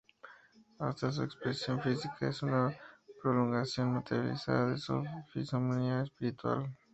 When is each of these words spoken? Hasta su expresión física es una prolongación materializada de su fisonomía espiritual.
Hasta 0.79 1.11
su 1.11 1.21
expresión 1.21 1.79
física 1.79 2.27
es 2.27 2.41
una 2.41 2.75
prolongación 3.21 3.93
materializada 3.93 4.71
de 4.71 4.77
su 4.79 5.03
fisonomía 5.31 6.01
espiritual. 6.01 6.75